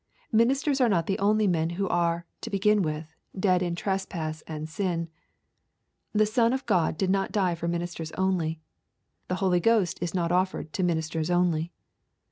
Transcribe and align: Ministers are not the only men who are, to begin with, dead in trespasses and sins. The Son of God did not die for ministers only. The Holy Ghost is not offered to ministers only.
Ministers 0.31 0.81
are 0.81 0.89
not 0.89 1.05
the 1.05 1.19
only 1.19 1.45
men 1.45 1.69
who 1.77 1.87
are, 1.87 2.25
to 2.41 2.49
begin 2.49 2.81
with, 2.81 3.13
dead 3.39 3.61
in 3.61 3.75
trespasses 3.75 4.41
and 4.47 4.67
sins. 4.67 5.09
The 6.11 6.25
Son 6.25 6.53
of 6.53 6.65
God 6.65 6.97
did 6.97 7.11
not 7.11 7.31
die 7.31 7.53
for 7.53 7.67
ministers 7.67 8.11
only. 8.13 8.59
The 9.27 9.35
Holy 9.35 9.59
Ghost 9.59 10.01
is 10.01 10.15
not 10.15 10.31
offered 10.31 10.73
to 10.73 10.81
ministers 10.81 11.29
only. 11.29 11.71